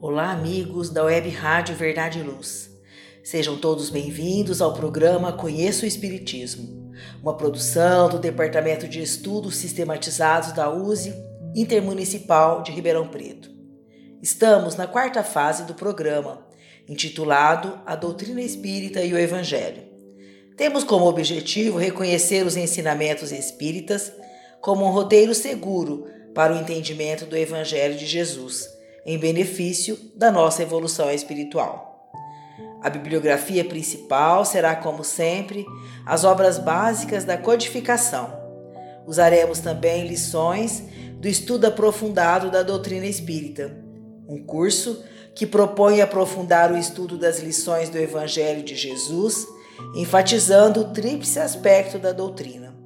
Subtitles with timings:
[0.00, 2.70] Olá, amigos da Web Rádio Verdade e Luz.
[3.24, 10.52] Sejam todos bem-vindos ao programa Conheça o Espiritismo, uma produção do Departamento de Estudos Sistematizados
[10.52, 11.12] da USE
[11.52, 13.50] Intermunicipal de Ribeirão Preto.
[14.22, 16.46] Estamos na quarta fase do programa,
[16.88, 19.82] intitulado A Doutrina Espírita e o Evangelho.
[20.56, 24.12] Temos como objetivo reconhecer os ensinamentos espíritas
[24.60, 28.77] como um roteiro seguro para o entendimento do Evangelho de Jesus
[29.08, 32.12] em benefício da nossa evolução espiritual.
[32.82, 35.64] A bibliografia principal será, como sempre,
[36.04, 38.30] as obras básicas da codificação.
[39.06, 40.82] Usaremos também lições
[41.14, 43.74] do estudo aprofundado da doutrina espírita,
[44.28, 45.02] um curso
[45.34, 49.46] que propõe aprofundar o estudo das lições do Evangelho de Jesus,
[49.94, 52.76] enfatizando o tríplice aspecto da doutrina.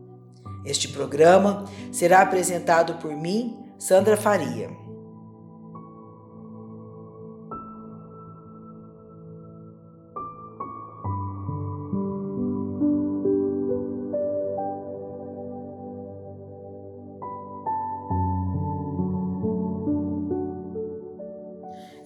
[0.65, 4.82] Este programa será apresentado por mim, Sandra Faria.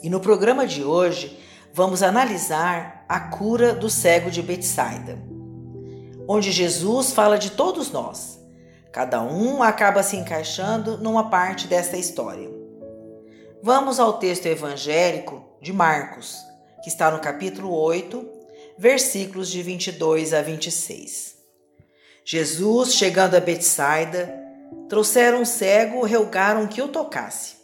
[0.07, 1.37] E no programa de hoje
[1.73, 5.19] vamos analisar a cura do cego de Betsaida,
[6.29, 8.39] onde Jesus fala de todos nós.
[8.93, 12.49] Cada um acaba se encaixando numa parte desta história.
[13.61, 16.39] Vamos ao texto evangélico de Marcos,
[16.85, 18.25] que está no capítulo 8,
[18.79, 21.35] versículos de 22 a 26.
[22.25, 24.33] Jesus, chegando a Betsaida,
[24.89, 27.57] trouxeram um cego, rogaram que o tocasse.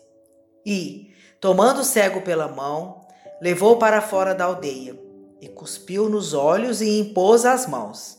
[0.67, 1.12] E,
[1.43, 3.05] Tomando o cego pela mão,
[3.41, 4.97] levou para fora da aldeia
[5.41, 8.19] e cuspiu nos olhos e impôs as mãos.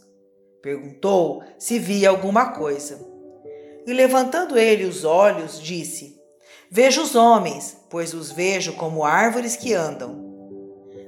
[0.62, 3.00] Perguntou se via alguma coisa.
[3.88, 6.22] E levantando ele os olhos, disse:
[6.70, 10.22] Vejo os homens, pois os vejo como árvores que andam.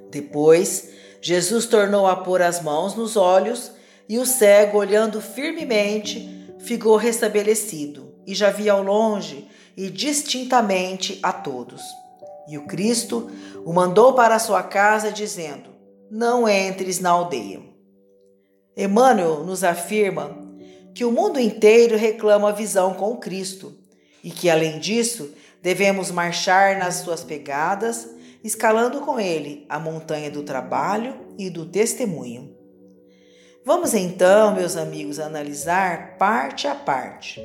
[0.09, 3.73] Depois, Jesus tornou a pôr as mãos nos olhos,
[4.07, 11.33] e o cego, olhando firmemente, ficou restabelecido, e já via ao longe e distintamente a
[11.33, 12.04] todos.
[12.47, 13.29] E o Cristo
[13.65, 15.69] o mandou para sua casa, dizendo:
[16.09, 17.61] Não entres na aldeia.
[18.77, 20.37] Emmanuel nos afirma
[20.93, 23.73] que o mundo inteiro reclama a visão com Cristo
[24.23, 28.07] e que, além disso, devemos marchar nas suas pegadas,
[28.43, 32.55] escalando com ele a montanha do trabalho e do testemunho.
[33.65, 37.41] Vamos então, meus amigos, analisar parte a parte.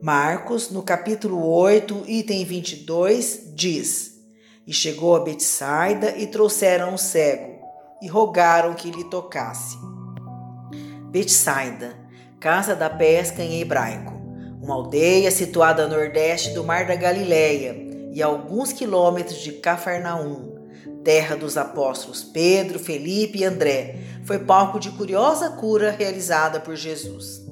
[0.00, 4.12] Marcos, no capítulo 8, item 22, diz:
[4.64, 7.58] E chegou a Betsaida e trouxeram um cego
[8.00, 9.76] e rogaram que lhe tocasse.
[11.10, 11.96] Betsaida,
[12.38, 14.12] casa da pesca em hebraico,
[14.62, 17.74] uma aldeia situada a nordeste do Mar da Galileia
[18.12, 20.58] e a alguns quilômetros de Cafarnaum,
[21.02, 27.47] terra dos apóstolos Pedro, Felipe e André, foi palco de curiosa cura realizada por Jesus.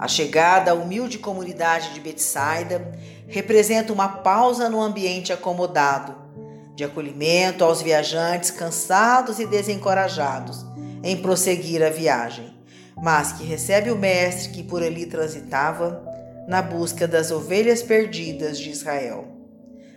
[0.00, 2.90] A chegada à humilde comunidade de Betsaida
[3.28, 6.14] representa uma pausa no ambiente acomodado,
[6.74, 10.64] de acolhimento aos viajantes cansados e desencorajados
[11.04, 12.50] em prosseguir a viagem,
[12.96, 16.02] mas que recebe o mestre que por ali transitava
[16.48, 19.28] na busca das ovelhas perdidas de Israel.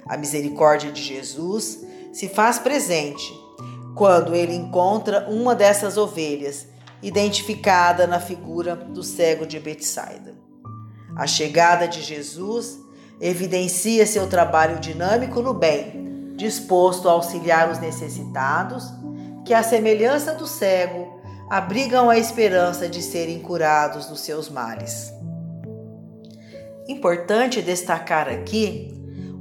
[0.06, 1.80] A misericórdia de Jesus
[2.12, 3.34] se faz presente
[3.96, 6.73] quando ele encontra uma dessas ovelhas
[7.04, 10.34] identificada na figura do cego de Betsaida.
[11.16, 12.80] A chegada de Jesus
[13.20, 18.86] evidencia seu trabalho dinâmico no bem, disposto a auxiliar os necessitados,
[19.46, 25.14] que, à semelhança do cego, abrigam a esperança de serem curados dos seus males.
[26.88, 28.92] Importante destacar aqui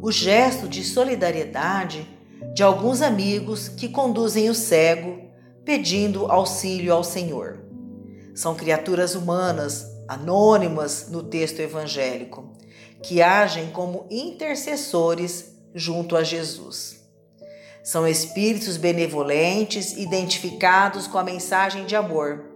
[0.02, 2.06] o gesto de solidariedade
[2.54, 5.21] de alguns amigos que conduzem o cego
[5.64, 7.62] pedindo auxílio ao Senhor.
[8.34, 12.56] São criaturas humanas, anônimas no texto evangélico,
[13.02, 17.00] que agem como intercessores junto a Jesus.
[17.84, 22.46] São espíritos benevolentes identificados com a mensagem de amor,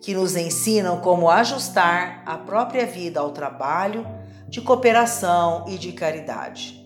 [0.00, 4.06] que nos ensinam como ajustar a própria vida ao trabalho
[4.48, 6.83] de cooperação e de caridade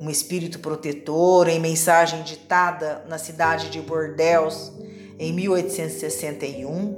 [0.00, 4.72] um espírito protetor em mensagem ditada na cidade de Bordeaux
[5.18, 6.96] em 1861,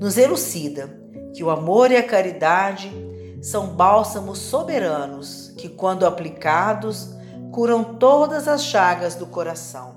[0.00, 0.98] nos elucida
[1.34, 2.90] que o amor e a caridade
[3.42, 7.10] são bálsamos soberanos que, quando aplicados,
[7.52, 9.96] curam todas as chagas do coração.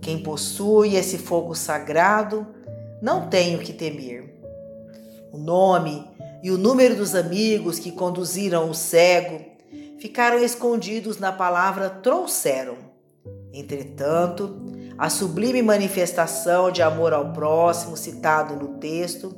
[0.00, 2.46] Quem possui esse fogo sagrado
[3.00, 4.34] não tem o que temer.
[5.32, 6.06] O nome
[6.42, 9.55] e o número dos amigos que conduziram o cego
[10.06, 12.76] ficaram escondidos na palavra trouxeram.
[13.52, 14.56] Entretanto,
[14.96, 19.36] a sublime manifestação de amor ao próximo citado no texto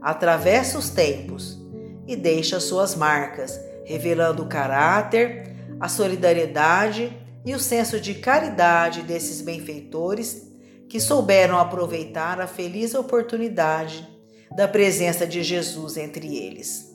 [0.00, 1.58] atravessa os tempos
[2.06, 7.12] e deixa suas marcas, revelando o caráter, a solidariedade
[7.44, 10.46] e o senso de caridade desses benfeitores
[10.88, 14.08] que souberam aproveitar a feliz oportunidade
[14.54, 16.94] da presença de Jesus entre eles.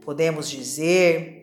[0.00, 1.39] Podemos dizer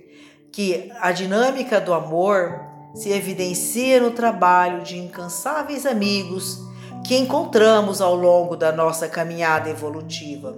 [0.52, 2.62] que a dinâmica do amor
[2.96, 6.60] se evidencia no trabalho de incansáveis amigos
[7.06, 10.58] que encontramos ao longo da nossa caminhada evolutiva,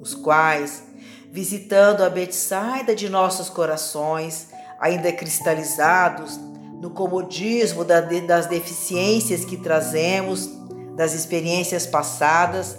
[0.00, 0.82] os quais,
[1.30, 4.48] visitando a Betsaida de nossos corações,
[4.80, 6.38] ainda cristalizados
[6.80, 10.50] no comodismo das deficiências que trazemos,
[10.96, 12.78] das experiências passadas,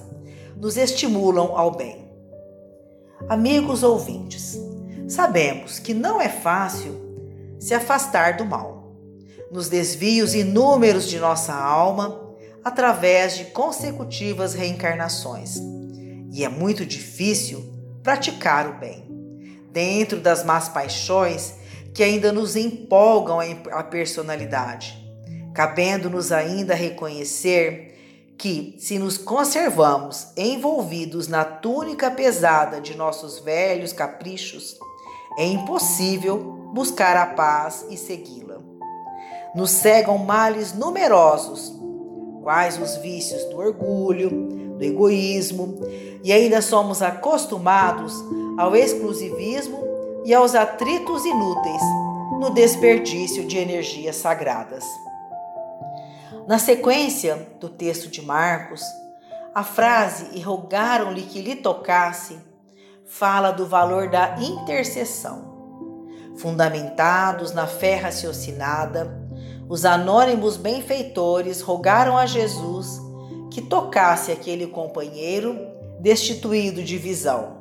[0.55, 2.11] nos estimulam ao bem.
[3.29, 4.57] Amigos ouvintes,
[5.07, 6.99] Sabemos que não é fácil
[7.59, 8.91] se afastar do mal,
[9.49, 15.57] nos desvios inúmeros de nossa alma, através de consecutivas reencarnações.
[16.31, 17.63] E é muito difícil
[18.03, 19.07] praticar o bem,
[19.71, 21.53] dentro das más paixões
[21.93, 23.39] que ainda nos empolgam
[23.71, 24.97] a personalidade,
[25.53, 34.77] cabendo-nos ainda reconhecer que, se nos conservamos envolvidos na túnica pesada de nossos velhos caprichos,
[35.37, 38.57] é impossível buscar a paz e segui-la.
[39.55, 41.73] Nos cegam males numerosos,
[42.41, 44.29] quais os vícios do orgulho,
[44.77, 45.79] do egoísmo,
[46.23, 48.13] e ainda somos acostumados
[48.57, 49.83] ao exclusivismo
[50.25, 51.81] e aos atritos inúteis
[52.39, 54.83] no desperdício de energias sagradas.
[56.47, 58.81] Na sequência do texto de Marcos,
[59.53, 62.37] a frase e rogaram-lhe que lhe tocasse
[63.07, 65.47] fala do valor da intercessão.
[66.35, 69.25] Fundamentados na fé raciocinada,
[69.67, 73.01] os anônimos benfeitores rogaram a Jesus
[73.49, 75.57] que tocasse aquele companheiro
[75.99, 77.57] destituído de visão.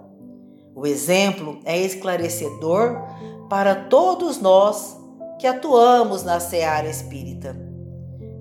[0.74, 3.00] O exemplo é esclarecedor
[3.48, 4.98] para todos nós
[5.38, 7.56] que atuamos na seara espírita.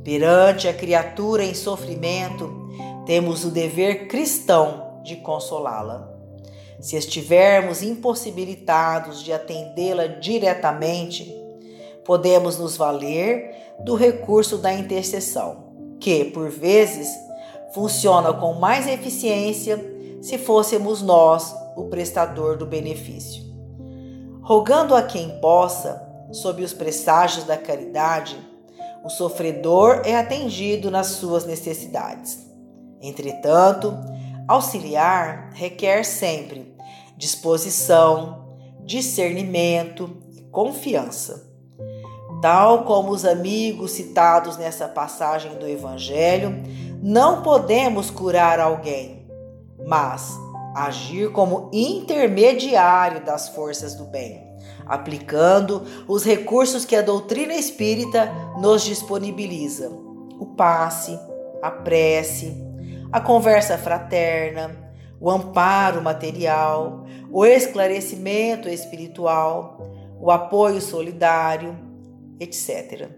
[0.03, 2.51] Perante a criatura em sofrimento,
[3.05, 6.14] temos o dever cristão de consolá-la.
[6.79, 11.33] Se estivermos impossibilitados de atendê-la diretamente,
[12.03, 17.09] podemos nos valer do recurso da intercessão, que, por vezes,
[17.73, 19.83] funciona com mais eficiência
[20.21, 23.43] se fôssemos nós o prestador do benefício.
[24.41, 26.01] Rogando a quem possa,
[26.31, 28.37] sob os presságios da caridade,
[29.03, 32.45] o sofredor é atendido nas suas necessidades.
[33.01, 33.93] Entretanto,
[34.47, 36.75] Auxiliar requer sempre
[37.17, 41.49] disposição, discernimento e confiança.
[42.41, 46.61] Tal como os amigos citados nessa passagem do Evangelho,
[47.01, 49.27] não podemos curar alguém,
[49.87, 50.37] mas
[50.75, 54.43] agir como intermediário das forças do bem,
[54.85, 59.89] aplicando os recursos que a doutrina espírita nos disponibiliza:
[60.39, 61.17] o passe,
[61.61, 62.64] a prece,
[63.11, 64.85] a conversa fraterna,
[65.19, 69.77] o amparo material, o esclarecimento espiritual,
[70.19, 71.77] o apoio solidário,
[72.39, 73.09] etc.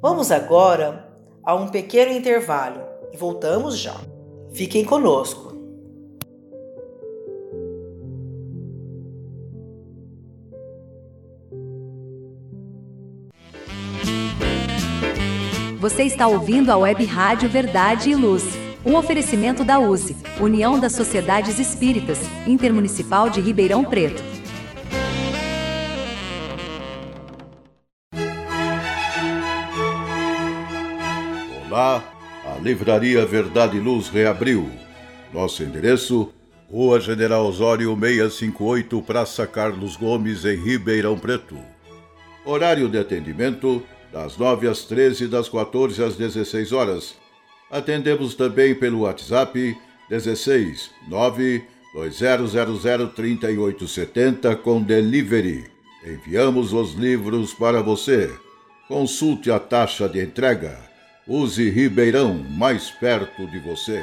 [0.00, 1.08] Vamos agora
[1.42, 2.80] a um pequeno intervalo
[3.12, 3.96] e voltamos já.
[4.52, 5.48] Fiquem conosco.
[15.80, 20.92] Você está ouvindo a Web Rádio Verdade e Luz Um oferecimento da USE, União das
[20.92, 24.22] Sociedades Espíritas, Intermunicipal de Ribeirão Preto.
[31.66, 32.02] Olá,
[32.46, 34.70] a Livraria Verdade e Luz reabriu.
[35.34, 36.32] Nosso endereço:
[36.72, 41.58] Rua General Osório 658, Praça Carlos Gomes, em Ribeirão Preto.
[42.42, 47.27] Horário de atendimento: das 9 às 13 e das 14 às 16 horas.
[47.70, 49.76] Atendemos também pelo WhatsApp
[50.08, 55.64] 16 9 2000 3870 com delivery.
[56.06, 58.32] Enviamos os livros para você.
[58.86, 60.78] Consulte a taxa de entrega.
[61.26, 64.02] Use Ribeirão mais perto de você.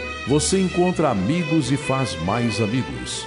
[0.27, 3.25] você encontra amigos e faz mais amigos.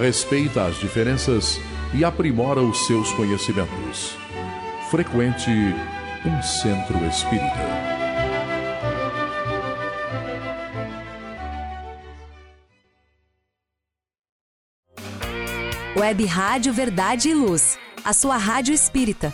[0.00, 1.60] Respeita as diferenças
[1.94, 4.16] e aprimora os seus conhecimentos.
[4.90, 5.50] Frequente
[6.24, 7.90] um centro espírita.
[15.96, 19.32] Web Rádio Verdade e Luz, a sua rádio espírita.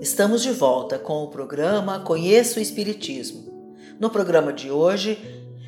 [0.00, 3.74] Estamos de volta com o programa Conheça o Espiritismo.
[3.98, 5.18] No programa de hoje,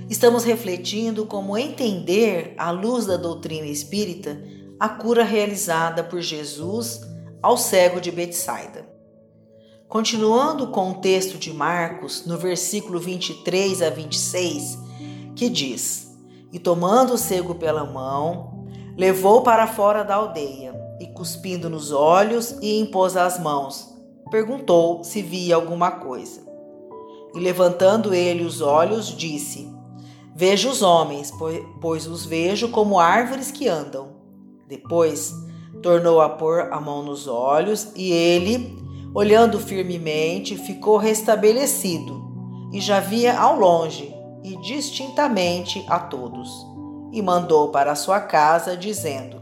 [0.08, 4.40] estamos refletindo como entender, à luz da doutrina espírita,
[4.78, 7.00] a cura realizada por Jesus
[7.42, 8.88] ao cego de Betsaida.
[9.88, 14.78] Continuando com o texto de Marcos, no versículo 23 a 26,
[15.34, 16.16] que diz:
[16.52, 18.64] E tomando o cego pela mão,
[18.96, 23.89] levou para fora da aldeia, e cuspindo nos olhos, e impôs as mãos
[24.30, 26.40] perguntou se via alguma coisa.
[27.34, 29.68] E levantando ele os olhos, disse:
[30.34, 31.32] Vejo os homens,
[31.80, 34.10] pois os vejo como árvores que andam.
[34.68, 35.32] Depois
[35.82, 38.78] tornou a pôr a mão nos olhos, e ele,
[39.14, 42.20] olhando firmemente, ficou restabelecido,
[42.72, 46.50] e já via ao longe e distintamente a todos.
[47.12, 49.40] E mandou para sua casa, dizendo: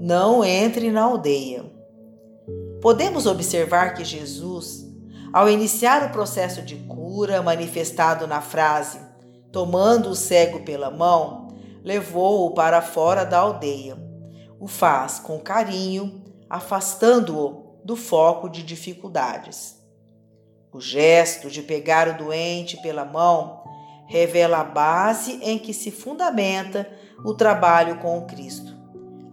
[0.00, 1.67] Não entre na aldeia
[2.80, 4.86] podemos observar que Jesus,
[5.32, 9.08] ao iniciar o processo de cura manifestado na frase
[9.52, 11.48] tomando o cego pela mão,
[11.82, 13.96] levou-o para fora da aldeia.
[14.60, 19.76] O faz com carinho, afastando-o do foco de dificuldades.
[20.72, 23.62] O gesto de pegar o doente pela mão
[24.06, 26.88] revela a base em que se fundamenta
[27.24, 28.76] o trabalho com o Cristo.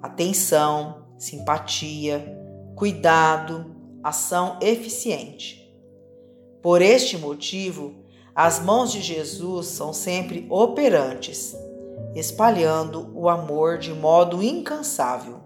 [0.02, 2.45] Atenção, simpatia,
[2.76, 5.74] cuidado, ação eficiente.
[6.62, 7.96] Por este motivo,
[8.36, 11.56] as mãos de Jesus são sempre operantes,
[12.14, 15.40] espalhando o amor de modo incansável.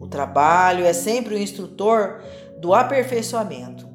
[0.00, 2.22] O trabalho é sempre o instrutor
[2.58, 3.86] do aperfeiçoamento.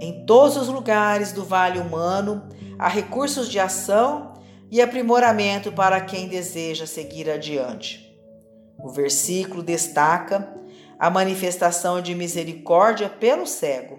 [0.00, 4.32] Em todos os lugares do vale humano há recursos de ação
[4.70, 8.10] e aprimoramento para quem deseja seguir adiante.
[8.78, 10.61] O versículo destaca
[11.02, 13.98] a manifestação de misericórdia pelo cego,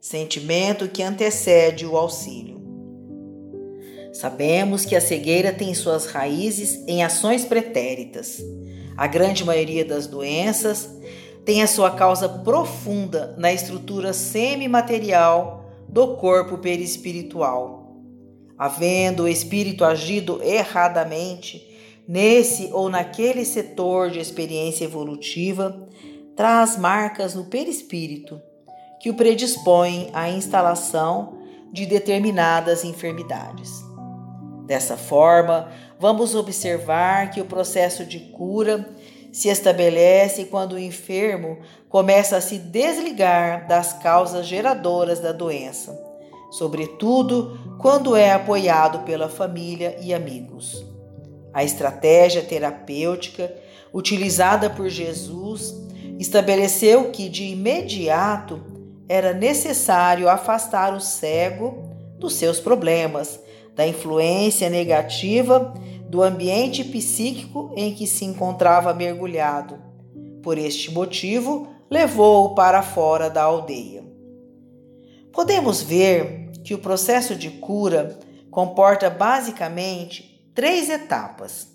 [0.00, 2.60] sentimento que antecede o auxílio.
[4.12, 8.42] Sabemos que a cegueira tem suas raízes em ações pretéritas.
[8.96, 10.90] A grande maioria das doenças
[11.44, 17.94] tem a sua causa profunda na estrutura semimaterial do corpo perispiritual.
[18.58, 21.64] Havendo o espírito agido erradamente
[22.08, 25.88] nesse ou naquele setor de experiência evolutiva,
[26.40, 28.40] traz marcas no perispírito
[28.98, 31.34] que o predispõem à instalação
[31.70, 33.84] de determinadas enfermidades.
[34.64, 38.88] Dessa forma, vamos observar que o processo de cura
[39.30, 41.58] se estabelece quando o enfermo
[41.90, 45.94] começa a se desligar das causas geradoras da doença,
[46.50, 50.82] sobretudo quando é apoiado pela família e amigos.
[51.52, 53.54] A estratégia terapêutica
[53.92, 55.89] utilizada por Jesus
[56.20, 58.60] estabeleceu que de imediato
[59.08, 63.40] era necessário afastar o cego dos seus problemas,
[63.74, 65.72] da influência negativa
[66.06, 69.78] do ambiente psíquico em que se encontrava mergulhado.
[70.42, 74.04] Por este motivo, levou-o para fora da aldeia.
[75.32, 78.18] Podemos ver que o processo de cura
[78.50, 81.68] comporta basicamente três etapas: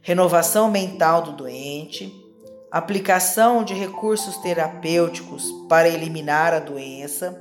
[0.00, 2.25] renovação mental do doente,
[2.70, 7.40] aplicação de recursos terapêuticos para eliminar a doença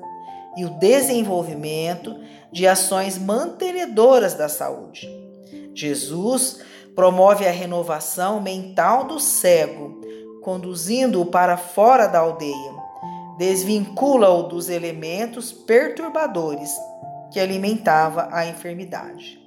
[0.56, 2.16] e o desenvolvimento
[2.52, 5.10] de ações mantenedoras da saúde.
[5.74, 6.60] Jesus
[6.96, 10.02] promove a renovação mental do cego,
[10.42, 12.74] conduzindo-o para fora da aldeia,
[13.38, 16.72] desvincula-o dos elementos perturbadores
[17.32, 19.44] que alimentava a enfermidade.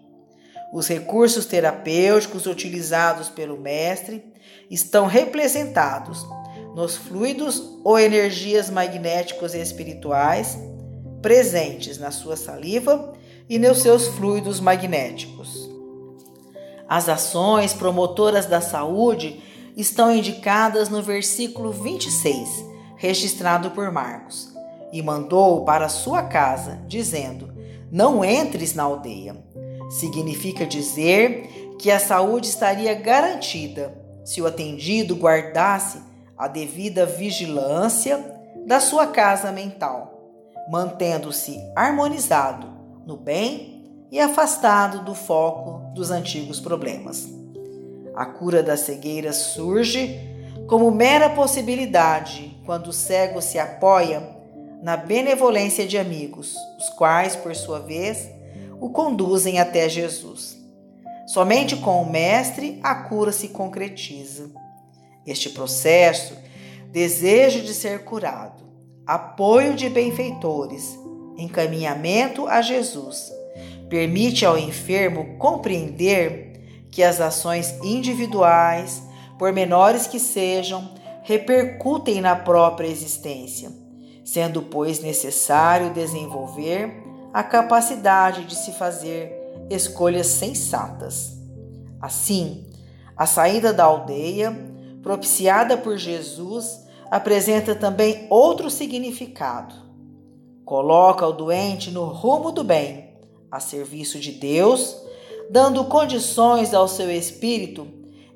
[0.70, 4.22] Os recursos terapêuticos utilizados pelo mestre
[4.70, 6.26] estão representados
[6.74, 10.58] nos fluidos ou energias magnéticos e espirituais
[11.20, 13.12] presentes na sua saliva
[13.48, 15.68] e nos seus fluidos magnéticos.
[16.88, 19.42] As ações promotoras da saúde
[19.76, 22.48] estão indicadas no versículo 26,
[22.96, 24.52] registrado por Marcos,
[24.92, 27.52] e mandou para sua casa, dizendo:
[27.90, 29.36] Não entres na aldeia.
[29.90, 33.97] Significa dizer que a saúde estaria garantida
[34.28, 36.02] se o atendido guardasse
[36.36, 38.22] a devida vigilância
[38.66, 40.18] da sua casa mental
[40.68, 42.68] mantendo-se harmonizado
[43.06, 47.26] no bem e afastado do foco dos antigos problemas.
[48.14, 50.20] A cura da cegueira surge
[50.66, 54.36] como mera possibilidade quando o cego se apoia
[54.82, 58.28] na benevolência de amigos, os quais, por sua vez,
[58.78, 60.57] o conduzem até Jesus.
[61.28, 64.50] Somente com o Mestre a cura se concretiza.
[65.26, 66.34] Este processo,
[66.90, 68.64] desejo de ser curado,
[69.06, 70.98] apoio de benfeitores,
[71.36, 73.30] encaminhamento a Jesus.
[73.90, 79.02] Permite ao enfermo compreender que as ações individuais,
[79.38, 83.70] por menores que sejam, repercutem na própria existência,
[84.24, 86.90] sendo, pois, necessário desenvolver
[87.34, 89.37] a capacidade de se fazer
[89.70, 91.36] escolhas sensatas.
[92.00, 92.66] Assim,
[93.16, 94.56] a saída da aldeia,
[95.02, 99.74] propiciada por Jesus, apresenta também outro significado.
[100.64, 103.16] Coloca o doente no rumo do bem,
[103.50, 104.96] a serviço de Deus,
[105.50, 107.86] dando condições ao seu espírito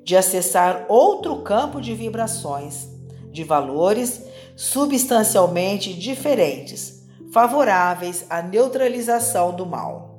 [0.03, 2.87] de acessar outro campo de vibrações,
[3.31, 4.21] de valores
[4.55, 10.12] substancialmente diferentes, favoráveis à neutralização do mal.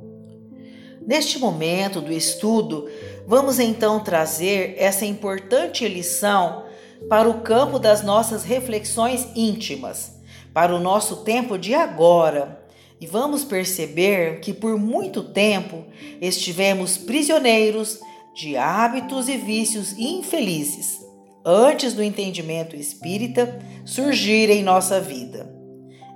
[1.07, 2.89] Neste momento do estudo,
[3.27, 6.65] vamos então trazer essa importante lição
[7.09, 10.13] para o campo das nossas reflexões íntimas,
[10.55, 12.65] para o nosso tempo de agora.
[12.99, 15.85] E vamos perceber que por muito tempo
[16.23, 18.01] estivemos prisioneiros
[18.35, 21.01] de hábitos e vícios infelizes,
[21.45, 25.53] antes do entendimento espírita surgir em nossa vida.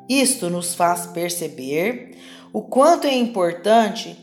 [0.08, 2.16] Isto nos faz perceber
[2.52, 4.16] o quanto é importante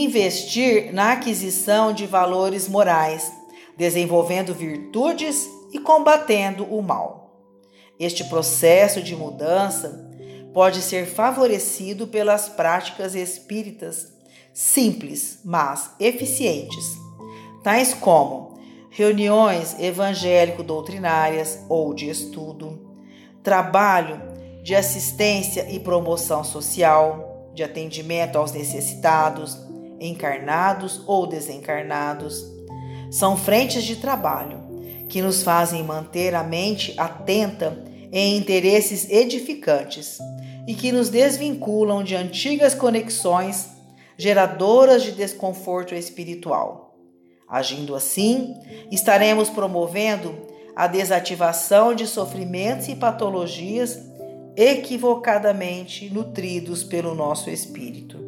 [0.00, 3.30] investir na aquisição de valores morais,
[3.76, 7.36] desenvolvendo virtudes e combatendo o mal.
[7.98, 10.10] Este processo de mudança
[10.54, 14.12] pode ser favorecido pelas práticas espíritas
[14.52, 16.96] simples, mas eficientes,
[17.62, 22.94] tais como reuniões evangélico-doutrinárias ou de estudo,
[23.42, 24.20] trabalho
[24.62, 29.71] de assistência e promoção social, de atendimento aos necessitados,
[30.02, 32.44] encarnados ou desencarnados.
[33.10, 34.60] São frentes de trabalho
[35.08, 40.18] que nos fazem manter a mente atenta em interesses edificantes
[40.66, 43.70] e que nos desvinculam de antigas conexões
[44.16, 46.96] geradoras de desconforto espiritual.
[47.48, 48.54] Agindo assim,
[48.90, 50.34] estaremos promovendo
[50.74, 53.98] a desativação de sofrimentos e patologias
[54.56, 58.21] equivocadamente nutridos pelo nosso espírito.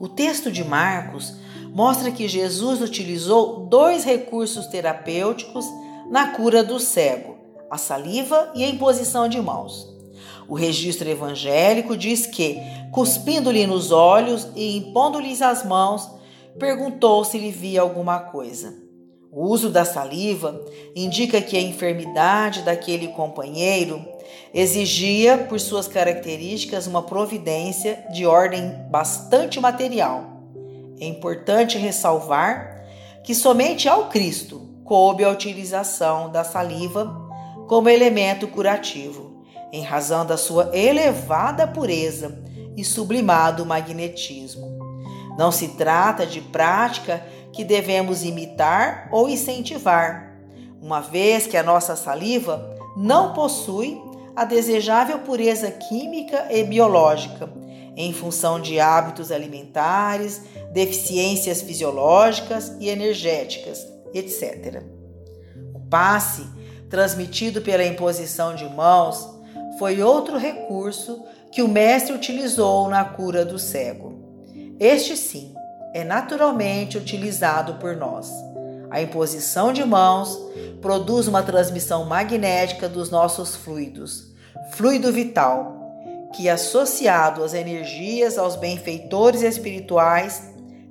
[0.00, 1.34] O texto de Marcos
[1.72, 5.64] mostra que Jesus utilizou dois recursos terapêuticos
[6.10, 7.36] na cura do cego:
[7.70, 9.88] a saliva e a imposição de mãos.
[10.48, 12.58] O registro evangélico diz que,
[12.92, 16.08] cuspindo-lhe nos olhos e impondo-lhes as mãos,
[16.58, 18.74] perguntou se lhe via alguma coisa.
[19.30, 20.58] O uso da saliva
[20.96, 24.02] indica que a enfermidade daquele companheiro
[24.52, 30.38] exigia, por suas características, uma providência de ordem bastante material
[31.00, 32.84] é importante ressalvar
[33.22, 37.26] que somente ao Cristo coube a utilização da saliva
[37.68, 42.42] como elemento curativo, em razão da sua elevada pureza
[42.76, 44.66] e sublimado magnetismo.
[45.38, 50.36] Não se trata de prática que devemos imitar ou incentivar,
[50.80, 54.00] uma vez que a nossa saliva não possui
[54.38, 57.50] a desejável pureza química e biológica,
[57.96, 64.84] em função de hábitos alimentares, deficiências fisiológicas e energéticas, etc.
[65.74, 66.46] O passe,
[66.88, 69.28] transmitido pela imposição de mãos,
[69.76, 71.20] foi outro recurso
[71.50, 74.22] que o mestre utilizou na cura do cego.
[74.78, 75.52] Este sim
[75.92, 78.30] é naturalmente utilizado por nós.
[78.88, 80.38] A imposição de mãos
[80.80, 84.27] produz uma transmissão magnética dos nossos fluidos,
[84.72, 85.78] fluido vital,
[86.34, 90.42] que associado às energias aos benfeitores espirituais,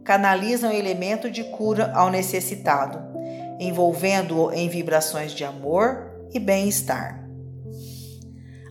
[0.04, 3.00] canalizam o elemento de cura ao necessitado,
[3.60, 7.28] envolvendo-o em vibrações de amor e bem-estar.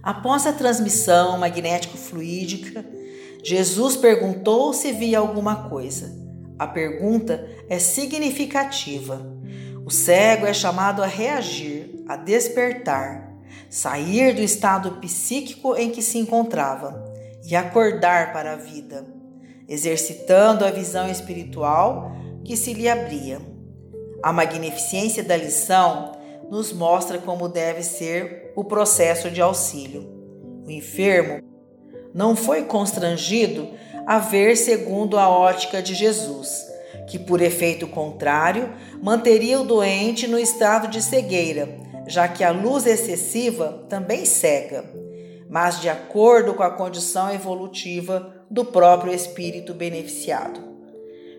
[0.03, 2.85] Após a transmissão magnético-fluídica,
[3.42, 6.16] Jesus perguntou se via alguma coisa.
[6.59, 9.21] A pergunta é significativa.
[9.85, 13.26] O cego é chamado a reagir, a despertar,
[13.70, 17.05] sair do estado psíquico em que se encontrava
[17.48, 19.07] e acordar para a vida,
[19.68, 22.12] exercitando a visão espiritual
[22.44, 23.40] que se lhe abria.
[24.22, 26.12] A magnificência da lição
[26.50, 30.09] nos mostra como deve ser o processo de auxílio.
[30.66, 31.42] O enfermo
[32.14, 33.68] não foi constrangido
[34.07, 36.64] a ver segundo a ótica de Jesus,
[37.09, 41.68] que, por efeito contrário, manteria o doente no estado de cegueira,
[42.07, 44.85] já que a luz excessiva também cega,
[45.49, 50.61] mas de acordo com a condição evolutiva do próprio espírito beneficiado.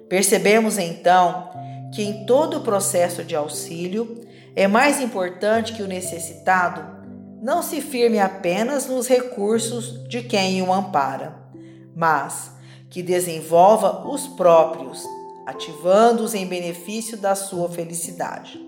[0.10, 1.50] Percebemos então
[1.94, 4.22] que em todo o processo de auxílio
[4.56, 6.98] é mais importante que o necessitado
[7.42, 11.36] não se firme apenas nos recursos de quem o ampara,
[11.96, 12.52] mas
[12.90, 15.04] que desenvolva os próprios,
[15.46, 18.67] ativando-os em benefício da sua felicidade.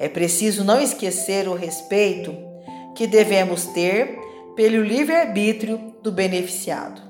[0.00, 2.34] É preciso não esquecer o respeito
[2.96, 4.18] que devemos ter
[4.56, 7.02] pelo livre-arbítrio do beneficiado.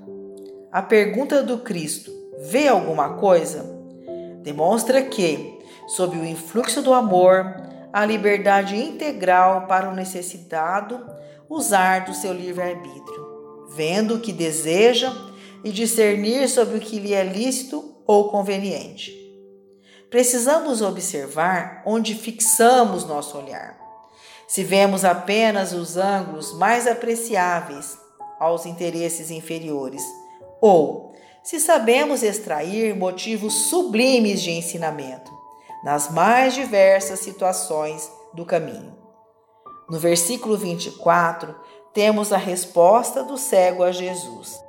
[0.72, 3.78] A pergunta do Cristo: vê alguma coisa?
[4.42, 7.44] demonstra que, sob o influxo do amor,
[7.92, 10.98] a liberdade integral para o necessitado
[11.48, 15.12] usar do seu livre-arbítrio, vendo o que deseja
[15.62, 19.19] e discernir sobre o que lhe é lícito ou conveniente.
[20.10, 23.78] Precisamos observar onde fixamos nosso olhar.
[24.48, 27.96] Se vemos apenas os ângulos mais apreciáveis
[28.40, 30.02] aos interesses inferiores,
[30.60, 35.30] ou se sabemos extrair motivos sublimes de ensinamento,
[35.84, 38.98] nas mais diversas situações do caminho.
[39.88, 41.54] No versículo 24,
[41.94, 44.60] temos a resposta do cego a Jesus.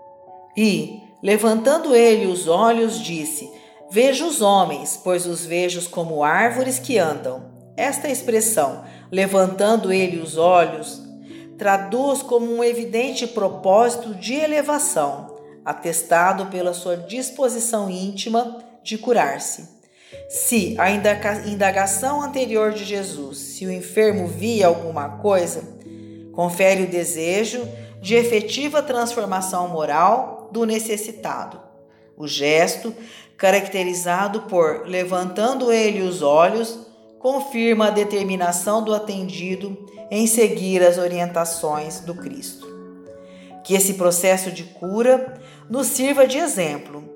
[0.55, 3.51] E, levantando ele os olhos, disse:
[3.93, 7.51] Vejo os homens, pois os vejo como árvores que andam.
[7.75, 11.01] Esta expressão, levantando ele os olhos,
[11.57, 19.67] traduz como um evidente propósito de elevação, atestado pela sua disposição íntima de curar-se.
[20.29, 25.63] Se a indagação anterior de Jesus, se o enfermo via alguma coisa,
[26.31, 27.67] confere o desejo
[27.99, 31.59] de efetiva transformação moral do necessitado.
[32.17, 32.93] O gesto,
[33.41, 36.77] caracterizado por levantando ele os olhos,
[37.17, 39.75] confirma a determinação do atendido
[40.11, 42.67] em seguir as orientações do Cristo.
[43.63, 47.11] Que esse processo de cura nos sirva de exemplo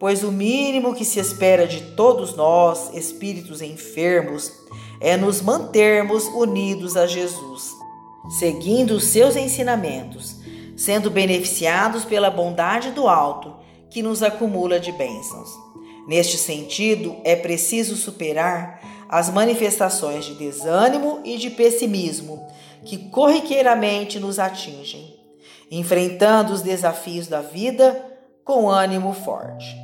[0.00, 4.50] pois o mínimo que se espera de todos nós, espíritos enfermos,
[4.98, 7.70] é nos mantermos unidos a Jesus,
[8.38, 10.36] seguindo os seus ensinamentos,
[10.74, 13.54] sendo beneficiados pela bondade do alto
[13.90, 15.69] que nos acumula de bênçãos.
[16.06, 22.46] Neste sentido, é preciso superar as manifestações de desânimo e de pessimismo
[22.84, 25.16] que corriqueiramente nos atingem,
[25.70, 28.04] enfrentando os desafios da vida
[28.44, 29.76] com ânimo forte.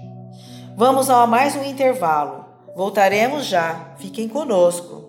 [0.76, 2.44] Vamos a mais um intervalo.
[2.74, 3.94] Voltaremos já.
[3.98, 5.04] Fiquem conosco.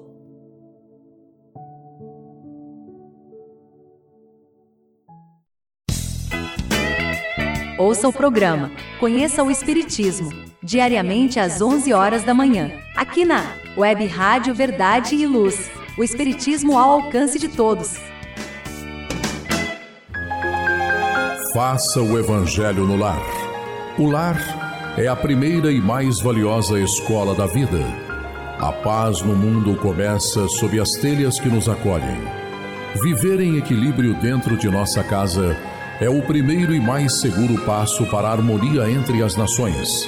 [7.78, 10.32] Ouça o programa Conheça o Espiritismo,
[10.68, 15.72] diariamente às 11 horas da manhã, aqui na Web Rádio Verdade e Luz.
[15.98, 17.96] O Espiritismo ao alcance de todos.
[21.54, 23.22] Faça o Evangelho no lar.
[23.98, 27.80] O lar é a primeira e mais valiosa escola da vida.
[28.60, 32.20] A paz no mundo começa sob as telhas que nos acolhem.
[33.02, 35.56] Viver em equilíbrio dentro de nossa casa
[36.02, 40.08] é o primeiro e mais seguro passo para a harmonia entre as nações.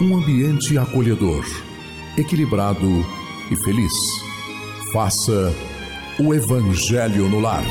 [0.00, 1.44] um ambiente acolhedor,
[2.18, 3.04] equilibrado
[3.50, 3.92] e feliz.
[4.92, 5.54] Faça
[6.18, 7.62] o Evangelho no lar.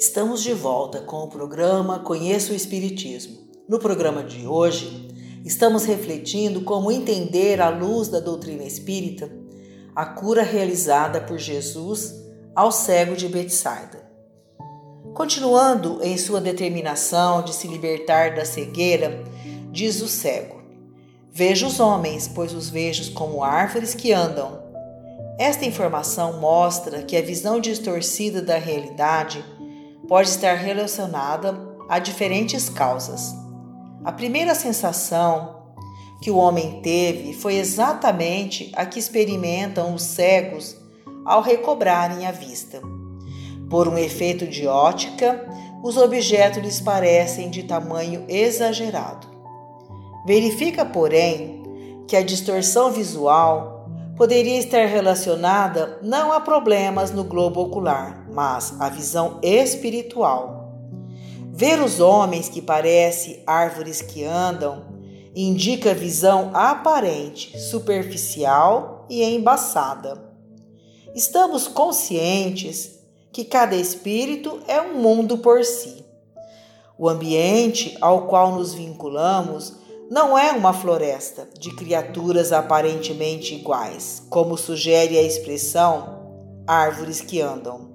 [0.00, 3.36] Estamos de volta com o programa Conheça o Espiritismo.
[3.68, 5.08] No programa de hoje,
[5.44, 9.30] estamos refletindo como entender à luz da doutrina espírita
[9.94, 12.14] a cura realizada por Jesus
[12.56, 14.10] ao cego de Betsaida.
[15.12, 19.22] Continuando em sua determinação de se libertar da cegueira,
[19.70, 20.62] diz o cego:
[21.30, 24.62] Vejo os homens, pois os vejo como árvores que andam.
[25.38, 29.44] Esta informação mostra que a visão distorcida da realidade
[30.10, 31.56] pode estar relacionada
[31.88, 33.32] a diferentes causas.
[34.04, 35.60] A primeira sensação
[36.20, 40.76] que o homem teve foi exatamente a que experimentam os cegos
[41.24, 42.82] ao recobrarem a vista.
[43.70, 45.48] Por um efeito de ótica,
[45.80, 49.28] os objetos lhes parecem de tamanho exagerado.
[50.26, 51.62] Verifica, porém,
[52.08, 53.79] que a distorção visual
[54.20, 60.60] poderia estar relacionada não a problemas no globo ocular, mas à visão espiritual
[61.50, 64.84] Ver os homens que parecem árvores que andam
[65.34, 70.22] indica visão aparente, superficial e embaçada.
[71.14, 72.98] Estamos conscientes
[73.32, 76.04] que cada espírito é um mundo por si.
[76.98, 79.79] O ambiente ao qual nos vinculamos
[80.10, 87.90] não é uma floresta de criaturas aparentemente iguais, como sugere a expressão árvores que andam.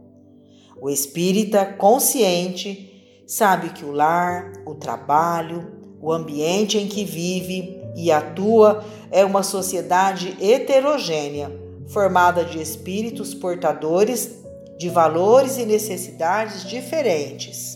[0.82, 2.96] O espírita consciente
[3.28, 9.42] Sabe que o lar, o trabalho, o ambiente em que vive e atua é uma
[9.42, 11.52] sociedade heterogênea,
[11.88, 14.44] formada de espíritos portadores
[14.78, 17.76] de valores e necessidades diferentes.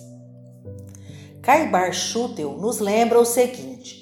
[1.41, 3.98] Caibar Schutel nos lembra o seguinte: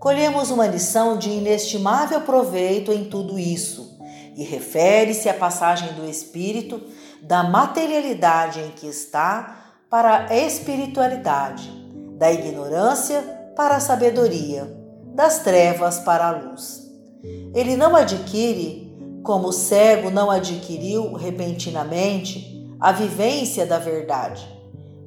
[0.00, 3.98] colhemos uma lição de inestimável proveito em tudo isso,
[4.34, 6.80] e refere-se à passagem do espírito
[7.22, 11.70] da materialidade em que está para a espiritualidade,
[12.16, 13.20] da ignorância
[13.54, 14.74] para a sabedoria,
[15.14, 16.80] das trevas para a luz.
[17.54, 24.48] Ele não adquire, como o cego não adquiriu repentinamente, a vivência da verdade.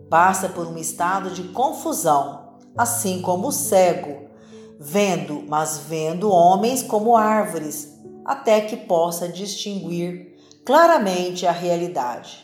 [0.07, 4.31] Passa por um estado de confusão, assim como o cego,
[4.79, 10.33] vendo, mas vendo homens como árvores, até que possa distinguir
[10.65, 12.43] claramente a realidade.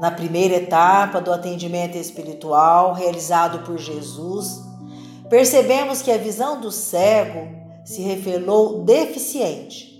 [0.00, 4.60] Na primeira etapa do atendimento espiritual realizado por Jesus,
[5.30, 7.48] percebemos que a visão do cego
[7.84, 9.94] se revelou deficiente.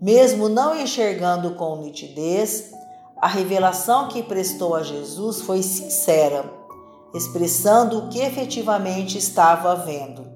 [0.00, 2.72] Mesmo não enxergando com nitidez,
[3.20, 6.44] a revelação que prestou a Jesus foi sincera,
[7.14, 10.27] expressando o que efetivamente estava vendo.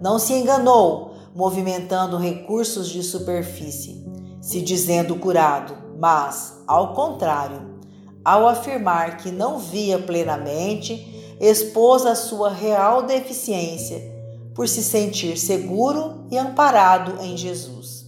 [0.00, 4.04] Não se enganou, movimentando recursos de superfície,
[4.40, 7.76] se dizendo curado, mas, ao contrário,
[8.24, 14.14] ao afirmar que não via plenamente, expôs a sua real deficiência
[14.54, 18.06] por se sentir seguro e amparado em Jesus.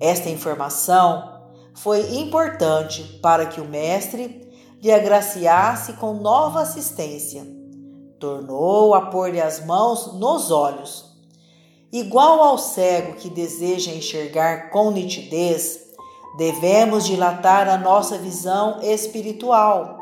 [0.00, 1.36] Esta informação
[1.74, 4.50] foi importante para que o Mestre
[4.82, 7.46] lhe agraciasse com nova assistência.
[8.18, 11.05] Tornou a pôr-lhe as mãos nos olhos.
[11.92, 15.80] Igual ao cego que deseja enxergar com nitidez,
[16.36, 19.98] devemos dilatar a nossa visão espiritual,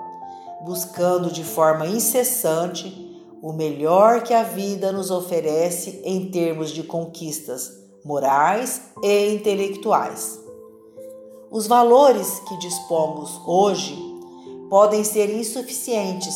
[0.65, 3.05] buscando de forma incessante
[3.43, 7.71] o melhor que a vida nos oferece em termos de conquistas
[8.03, 10.41] morais e intelectuais.
[11.51, 13.97] Os valores que dispomos hoje
[14.71, 16.35] podem ser insuficientes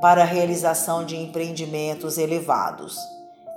[0.00, 3.13] para a realização de empreendimentos elevados.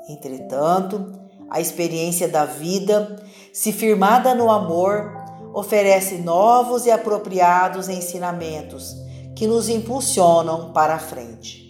[0.07, 1.13] Entretanto,
[1.49, 3.15] a experiência da vida,
[3.53, 5.11] se firmada no amor,
[5.53, 8.95] oferece novos e apropriados ensinamentos
[9.35, 11.67] que nos impulsionam para a frente.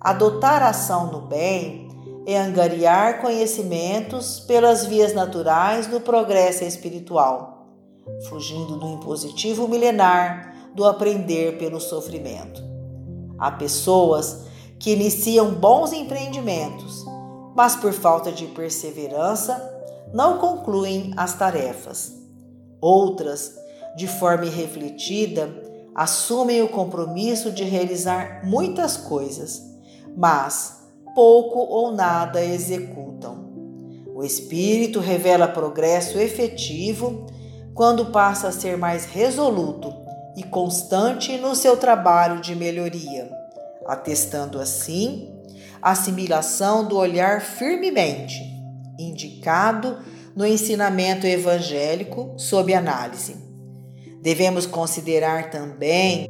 [0.00, 1.88] Adotar ação no bem
[2.26, 7.68] é angariar conhecimentos pelas vias naturais do progresso espiritual,
[8.28, 12.62] fugindo do impositivo milenar do aprender pelo sofrimento.
[13.38, 14.46] Há pessoas
[14.78, 17.04] que iniciam bons empreendimentos,
[17.54, 19.72] mas por falta de perseverança
[20.12, 22.12] não concluem as tarefas.
[22.80, 23.54] Outras,
[23.96, 25.50] de forma irrefletida,
[25.94, 29.74] assumem o compromisso de realizar muitas coisas
[30.16, 33.52] mas pouco ou nada executam.
[34.14, 37.26] O espírito revela progresso efetivo
[37.74, 39.92] quando passa a ser mais resoluto
[40.36, 43.30] e constante no seu trabalho de melhoria,
[43.86, 45.33] atestando assim
[45.84, 48.42] assimilação do olhar firmemente
[48.98, 49.98] indicado
[50.34, 53.36] no ensinamento evangélico sob análise.
[54.22, 56.28] Devemos considerar também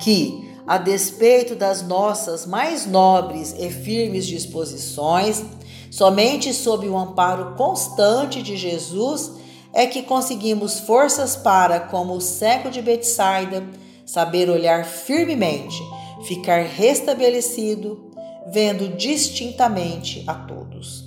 [0.00, 5.42] que a despeito das nossas mais nobres e firmes disposições,
[5.90, 9.32] somente sob o amparo constante de Jesus
[9.72, 13.62] é que conseguimos forças para, como o cego de Betsaida,
[14.06, 15.82] saber olhar firmemente,
[16.26, 18.03] ficar restabelecido,
[18.50, 21.04] vendo distintamente a todos.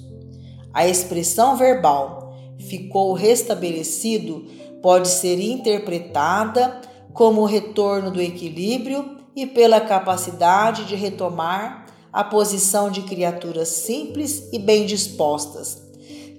[0.74, 4.46] A expressão verbal ficou restabelecido
[4.82, 6.80] pode ser interpretada
[7.14, 14.50] como o retorno do equilíbrio e pela capacidade de retomar a posição de criaturas simples
[14.52, 15.82] e bem dispostas,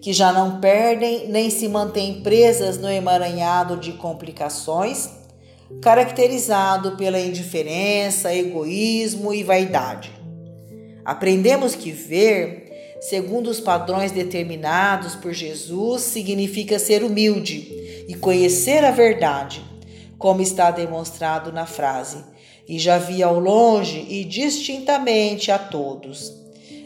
[0.00, 5.11] que já não perdem nem se mantêm presas no emaranhado de complicações,
[5.82, 10.17] caracterizado pela indiferença, egoísmo e vaidade.
[11.09, 18.90] Aprendemos que ver, segundo os padrões determinados por Jesus, significa ser humilde e conhecer a
[18.90, 19.64] verdade,
[20.18, 22.23] como está demonstrado na frase
[22.68, 26.31] e já via ao longe e distintamente a todos.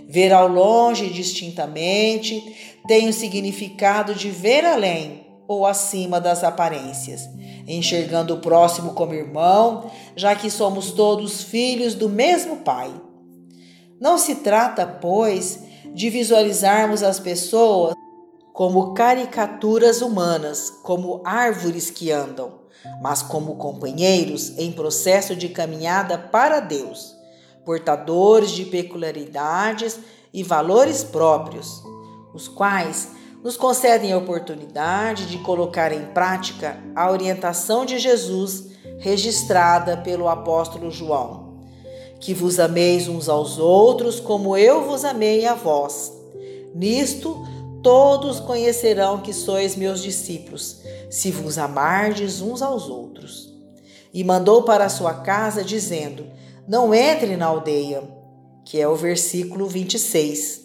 [0.08, 7.28] Ver ao longe e distintamente tem o significado de ver além ou acima das aparências,
[7.66, 12.92] enxergando o próximo como irmão, já que somos todos filhos do mesmo Pai.
[14.02, 15.60] Não se trata, pois,
[15.94, 17.94] de visualizarmos as pessoas
[18.52, 22.62] como caricaturas humanas, como árvores que andam,
[23.00, 27.16] mas como companheiros em processo de caminhada para Deus,
[27.64, 30.00] portadores de peculiaridades
[30.34, 31.80] e valores próprios,
[32.34, 33.10] os quais
[33.40, 38.64] nos concedem a oportunidade de colocar em prática a orientação de Jesus
[38.98, 41.41] registrada pelo apóstolo João.
[42.22, 46.12] Que vos ameis uns aos outros como eu vos amei a vós.
[46.72, 47.36] Nisto
[47.82, 50.80] todos conhecerão que sois meus discípulos,
[51.10, 53.52] se vos amardes uns aos outros.
[54.14, 56.24] E mandou para sua casa, dizendo:
[56.66, 58.02] Não entre na aldeia,
[58.64, 60.62] que é o versículo 26.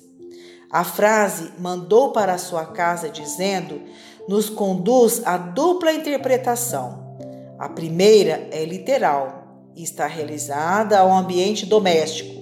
[0.70, 3.82] A frase mandou para sua casa, dizendo,
[4.28, 7.18] nos conduz à dupla interpretação.
[7.58, 9.47] A primeira é literal
[9.84, 12.42] está realizada ao ambiente doméstico,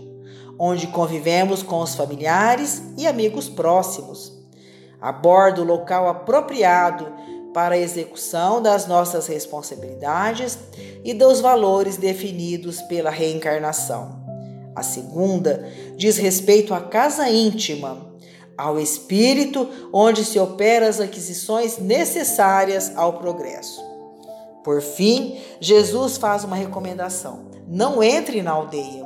[0.57, 4.33] onde convivemos com os familiares e amigos próximos.
[5.01, 7.11] Aborda o local apropriado
[7.53, 10.57] para a execução das nossas responsabilidades
[11.03, 14.23] e dos valores definidos pela reencarnação.
[14.75, 15.65] A segunda
[15.95, 18.13] diz respeito à casa íntima,
[18.57, 23.94] ao espírito onde se operam as aquisições necessárias ao progresso.
[24.65, 29.05] Por fim, Jesus faz uma recomendação: não entre na aldeia.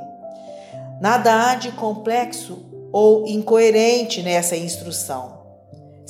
[1.00, 2.58] Nada há de complexo
[2.90, 5.38] ou incoerente nessa instrução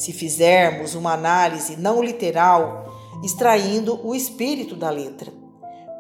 [0.01, 2.91] se fizermos uma análise não literal,
[3.23, 5.31] extraindo o espírito da letra.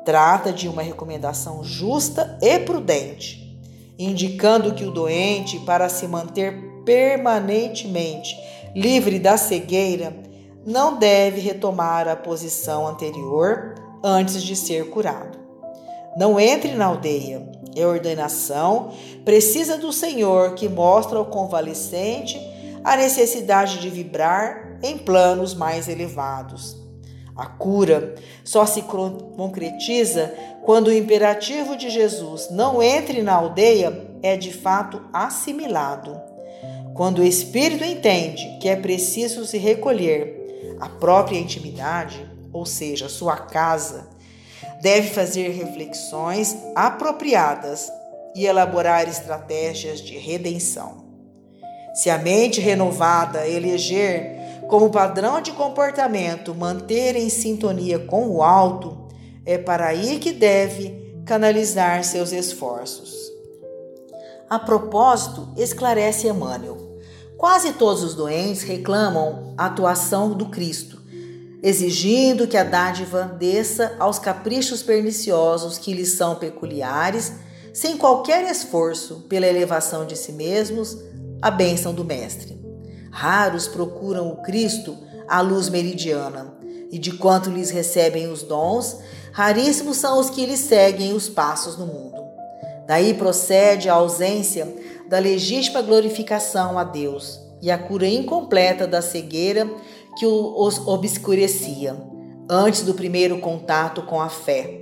[0.06, 3.60] Trata de uma recomendação justa e prudente,
[3.98, 8.34] indicando que o doente, para se manter permanentemente
[8.74, 10.16] livre da cegueira,
[10.66, 15.38] não deve retomar a posição anterior antes de ser curado.
[16.16, 17.48] Não entre na aldeia.
[17.76, 18.90] É ordenação
[19.24, 22.40] precisa do Senhor que mostra ao convalescente
[22.82, 26.76] a necessidade de vibrar em planos mais elevados.
[27.36, 30.34] A cura só se concretiza
[30.64, 36.20] quando o imperativo de Jesus não entre na aldeia é de fato assimilado.
[36.92, 40.39] Quando o espírito entende que é preciso se recolher
[40.80, 44.08] à própria intimidade, ou seja, sua casa,
[44.80, 47.90] deve fazer reflexões apropriadas
[48.34, 51.04] e elaborar estratégias de redenção.
[51.94, 54.38] Se a mente renovada eleger
[54.68, 59.08] como padrão de comportamento manter em sintonia com o alto,
[59.44, 63.30] é para aí que deve canalizar seus esforços.
[64.48, 66.76] A propósito, esclarece Emmanuel,
[67.40, 71.00] quase todos os doentes reclamam a atuação do Cristo,
[71.62, 77.32] exigindo que a dádiva desça aos caprichos perniciosos que lhes são peculiares,
[77.72, 80.98] sem qualquer esforço pela elevação de si mesmos,
[81.40, 82.60] a bênção do Mestre.
[83.10, 84.94] Raros procuram o Cristo
[85.26, 86.52] à luz meridiana,
[86.90, 88.98] e de quanto lhes recebem os dons,
[89.32, 92.20] raríssimos são os que lhes seguem os passos no mundo.
[92.86, 94.66] Daí procede a ausência
[95.10, 99.68] da legítima glorificação a Deus e a cura incompleta da cegueira
[100.16, 101.96] que os obscurecia
[102.48, 104.80] antes do primeiro contato com a fé.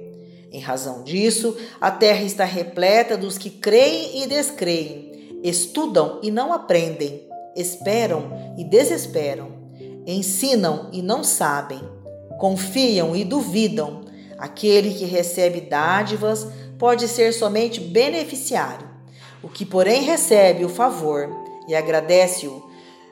[0.53, 6.53] Em razão disso, a terra está repleta dos que creem e descreem, estudam e não
[6.53, 7.27] aprendem,
[7.57, 9.49] esperam e desesperam,
[10.07, 11.81] ensinam e não sabem,
[12.39, 14.03] confiam e duvidam.
[14.37, 16.47] Aquele que recebe dádivas
[16.79, 18.88] pode ser somente beneficiário.
[19.43, 21.29] O que, porém, recebe o favor
[21.69, 22.69] e agradece-o,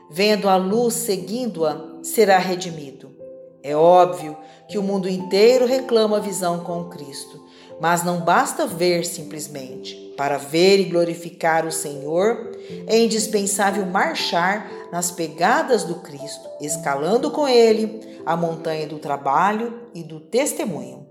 [0.09, 3.15] vendo a luz seguindo-a, será redimido.
[3.63, 7.45] É óbvio que o mundo inteiro reclama a visão com Cristo,
[7.79, 9.95] mas não basta ver simplesmente.
[10.17, 12.51] Para ver e glorificar o Senhor,
[12.87, 20.03] é indispensável marchar nas pegadas do Cristo, escalando com ele a montanha do trabalho e
[20.03, 21.07] do testemunho.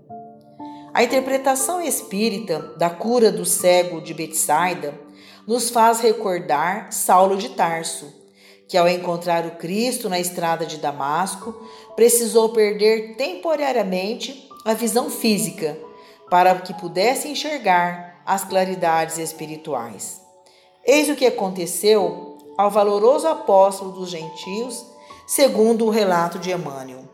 [0.93, 5.06] A interpretação espírita da cura do cego de Betsaida
[5.47, 8.13] nos faz recordar Saulo de Tarso,
[8.67, 11.55] que ao encontrar o Cristo na estrada de Damasco,
[11.95, 15.77] precisou perder temporariamente a visão física
[16.29, 20.21] para que pudesse enxergar as claridades espirituais.
[20.85, 24.85] Eis o que aconteceu ao valoroso apóstolo dos gentios,
[25.25, 27.05] segundo o relato de Emmanuel.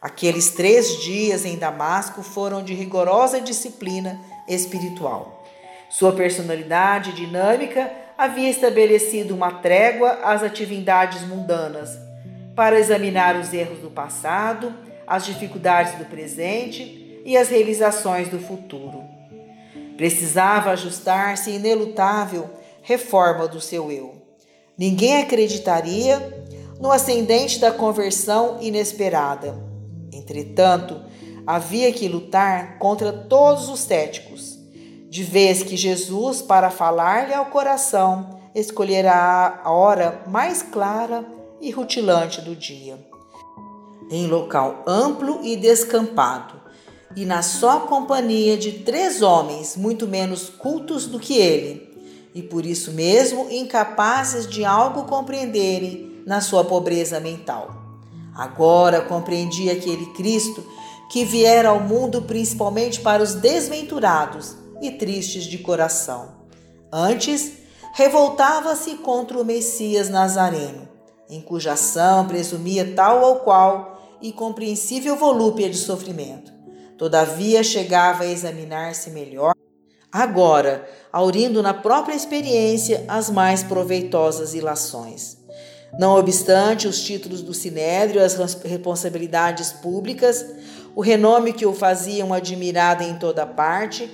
[0.00, 5.41] Aqueles três dias em Damasco foram de rigorosa disciplina espiritual.
[5.92, 11.98] Sua personalidade dinâmica havia estabelecido uma trégua às atividades mundanas
[12.56, 14.74] para examinar os erros do passado,
[15.06, 19.04] as dificuldades do presente e as realizações do futuro.
[19.96, 22.48] Precisava ajustar-se inelutável
[22.82, 24.14] reforma do seu eu.
[24.76, 26.44] Ninguém acreditaria
[26.80, 29.72] no ascendente da conversão inesperada
[30.22, 31.00] Entretanto,
[31.46, 34.51] havia que lutar contra todos os céticos,
[35.12, 41.22] de vez que Jesus, para falar-lhe ao coração, escolherá a hora mais clara
[41.60, 42.98] e rutilante do dia.
[44.10, 46.58] Em local amplo e descampado,
[47.14, 51.94] e na só companhia de três homens muito menos cultos do que ele,
[52.34, 57.70] e por isso mesmo incapazes de algo compreenderem na sua pobreza mental.
[58.34, 60.64] Agora compreendi aquele Cristo
[61.10, 66.42] que viera ao mundo principalmente para os desventurados e tristes de coração.
[66.92, 67.52] Antes,
[67.94, 70.88] revoltava-se contra o Messias Nazareno,
[71.30, 76.52] em cuja ação presumia tal ou qual e compreensível volúpia de sofrimento.
[76.98, 79.54] Todavia chegava a examinar-se melhor,
[80.10, 85.38] agora, aurindo na própria experiência as mais proveitosas ilações.
[85.98, 90.44] Não obstante os títulos do Sinédrio, as responsabilidades públicas,
[90.94, 94.10] o renome que o faziam admirado em toda parte,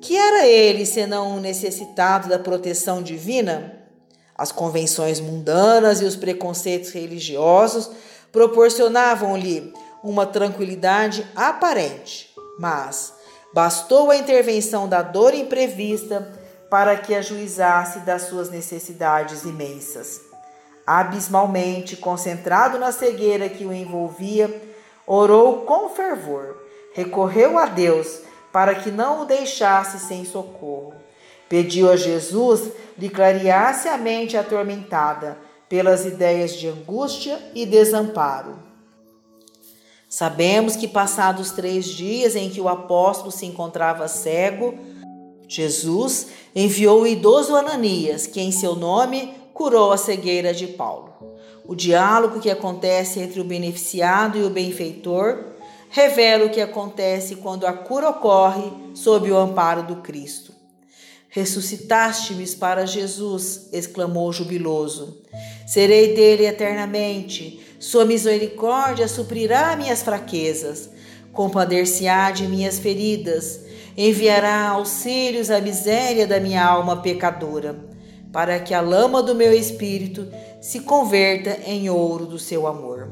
[0.00, 3.78] que era ele senão um necessitado da proteção divina?
[4.36, 7.90] As convenções mundanas e os preconceitos religiosos
[8.32, 9.72] proporcionavam-lhe
[10.02, 13.12] uma tranquilidade aparente, mas
[13.52, 16.32] bastou a intervenção da dor imprevista
[16.70, 20.30] para que ajuizasse das suas necessidades imensas
[20.90, 24.60] abismalmente concentrado na cegueira que o envolvia,
[25.06, 26.56] orou com fervor,
[26.92, 28.22] recorreu a Deus
[28.52, 30.94] para que não o deixasse sem socorro.
[31.48, 35.36] Pediu a Jesus lhe clareasse a mente atormentada
[35.68, 38.58] pelas ideias de angústia e desamparo.
[40.08, 44.74] Sabemos que, passados três dias em que o apóstolo se encontrava cego,
[45.46, 51.12] Jesus enviou o idoso Ananias, que em seu nome curou a cegueira de Paulo.
[51.64, 55.44] O diálogo que acontece entre o beneficiado e o benfeitor
[55.90, 60.54] revela o que acontece quando a cura ocorre sob o amparo do Cristo.
[61.28, 65.22] Ressuscitaste-me para Jesus, exclamou jubiloso.
[65.66, 67.60] Serei dele eternamente.
[67.78, 70.90] Sua misericórdia suprirá minhas fraquezas,
[71.32, 73.60] compadecer-se-á de minhas feridas,
[73.96, 77.78] enviará auxílios à miséria da minha alma pecadora,
[78.32, 80.28] para que a lama do meu espírito
[80.60, 83.10] se converta em ouro do seu amor.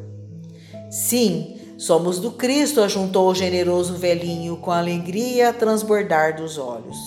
[0.91, 6.99] Sim, somos do Cristo, ajuntou o generoso velhinho com alegria a transbordar dos olhos.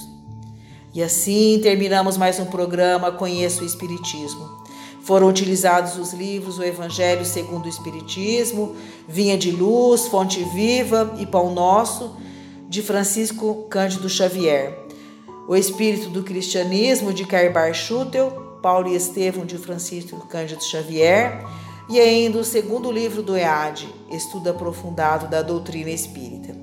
[0.94, 4.62] E assim terminamos mais um programa Conheço o Espiritismo.
[5.04, 8.76] Foram utilizados os livros O Evangelho segundo o Espiritismo,
[9.08, 12.16] Vinha de Luz, Fonte Viva e Pão Nosso,
[12.70, 14.86] de Francisco Cândido Xavier.
[15.50, 21.44] O Espírito do Cristianismo, de Carbar Schutel, Paulo e Estevão, de Francisco Cândido Xavier.
[21.92, 26.56] E ainda o segundo livro do EAD, Estudo Aprofundado da Doutrina Espírita.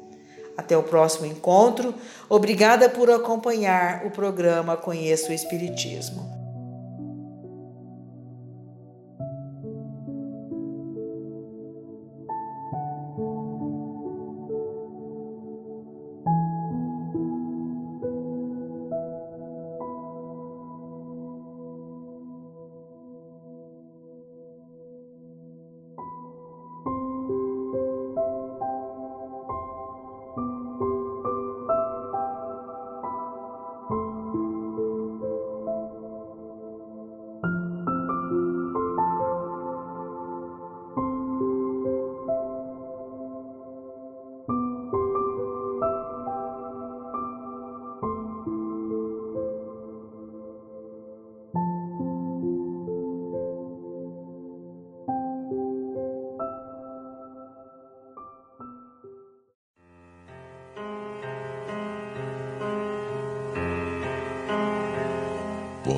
[0.58, 1.94] Até o próximo encontro.
[2.28, 6.33] Obrigada por acompanhar o programa Conheço o Espiritismo.